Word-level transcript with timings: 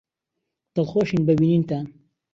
دڵخۆشین 0.75 1.21
بە 1.27 1.33
بینینتان. 1.39 1.85